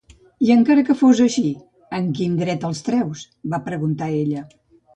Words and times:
"I 0.45 0.53
encara 0.53 0.83
que 0.87 0.95
fos 1.01 1.21
així, 1.25 1.43
amb 1.99 2.17
quin 2.21 2.39
dret 2.41 2.67
els 2.71 2.81
treus?" 2.89 3.29
va 3.55 3.63
preguntar 3.71 4.13
ella. 4.27 4.43